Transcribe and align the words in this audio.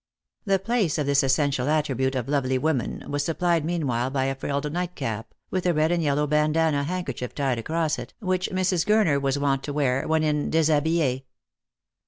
The 0.45 0.57
place 0.57 0.97
of 0.97 1.05
this 1.05 1.21
essential 1.21 1.69
attribute 1.69 2.15
of 2.15 2.27
lovely 2.27 2.57
woman 2.57 3.03
■was 3.05 3.21
supplied 3.21 3.63
meanwhile 3.63 4.09
by 4.09 4.25
a 4.25 4.33
frilled 4.33 4.73
nightcap, 4.73 5.31
with 5.51 5.67
a 5.67 5.75
red 5.75 5.91
and 5.91 6.01
yellow 6.01 6.25
bandannah 6.25 6.85
handkerchief 6.85 7.35
tied 7.35 7.59
across 7.59 7.99
it, 7.99 8.15
which 8.19 8.49
Mrs. 8.49 8.83
Gurner 8.83 9.21
was 9.21 9.37
wont 9.37 9.61
to 9.65 9.73
wear 9.73 10.07
when 10.07 10.23
in 10.23 10.49
deshabille. 10.49 11.21